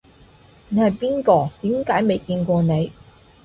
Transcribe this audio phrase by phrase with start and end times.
[0.69, 1.51] 你係邊個？
[1.61, 2.91] 點解未見過你